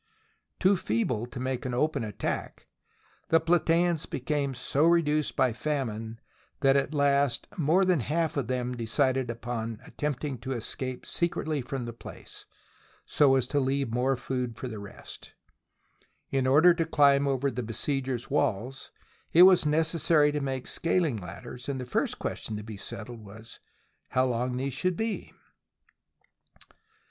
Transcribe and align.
Too 0.59 0.75
feeble 0.77 1.27
to 1.27 1.27
THE 1.27 1.29
SIEGE 1.29 1.29
OF 1.29 1.29
PLAT^A 1.29 1.43
make 1.43 1.65
an 1.67 1.73
open 1.75 2.03
attack, 2.03 2.65
the 3.29 3.39
Platseans 3.39 4.09
became 4.09 4.55
so 4.55 4.87
re 4.87 5.03
duced 5.03 5.35
by 5.35 5.53
famine 5.53 6.19
that 6.61 6.75
at 6.75 6.95
last 6.95 7.47
more 7.55 7.85
than 7.85 7.99
half 7.99 8.35
of 8.35 8.47
them 8.47 8.75
decided 8.75 9.29
upon 9.29 9.79
attempting 9.85 10.39
to 10.39 10.53
escape 10.53 11.05
secretly 11.05 11.61
from 11.61 11.85
the 11.85 11.93
place, 11.93 12.47
so 13.05 13.35
as 13.35 13.45
to 13.45 13.59
leave 13.59 13.93
more 13.93 14.15
food 14.15 14.57
for 14.57 14.67
the 14.67 14.79
rest. 14.79 15.33
In 16.31 16.47
order 16.47 16.73
to 16.73 16.85
climb 16.85 17.27
over 17.27 17.51
the 17.51 17.61
besiegers' 17.61 18.27
walls, 18.27 18.89
it 19.31 19.43
was 19.43 19.67
necessary 19.67 20.31
to 20.31 20.41
make 20.41 20.65
scaling 20.65 21.17
ladders, 21.17 21.69
and 21.69 21.79
the 21.79 21.85
first 21.85 22.17
question 22.17 22.57
to 22.57 22.63
be 22.63 22.75
settled 22.75 23.23
was 23.23 23.59
how 24.09 24.25
long 24.25 24.57
these 24.57 24.73
should 24.73 24.97
be. 24.97 25.31